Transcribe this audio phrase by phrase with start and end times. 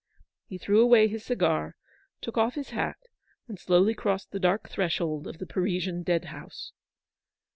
[0.47, 1.75] He threw away his cigar,
[2.21, 2.97] took off his hat,
[3.47, 6.71] and slowly crossed the dark threshold of the Parisian dead house.